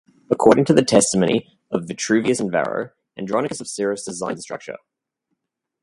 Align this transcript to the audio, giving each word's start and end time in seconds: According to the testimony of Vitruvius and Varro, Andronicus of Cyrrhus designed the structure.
According 0.31 0.65
to 0.65 0.73
the 0.73 0.81
testimony 0.83 1.59
of 1.69 1.83
Vitruvius 1.87 2.39
and 2.39 2.51
Varro, 2.51 2.89
Andronicus 3.15 3.61
of 3.61 3.67
Cyrrhus 3.67 4.03
designed 4.03 4.39
the 4.39 4.41
structure. 4.41 4.77